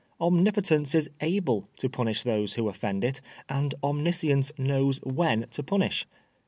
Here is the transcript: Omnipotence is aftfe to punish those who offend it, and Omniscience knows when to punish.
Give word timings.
Omnipotence 0.19 0.95
is 0.95 1.11
aftfe 1.21 1.67
to 1.77 1.87
punish 1.87 2.23
those 2.23 2.55
who 2.55 2.67
offend 2.67 3.03
it, 3.03 3.21
and 3.47 3.75
Omniscience 3.83 4.51
knows 4.57 4.97
when 5.03 5.45
to 5.51 5.61
punish. 5.61 6.07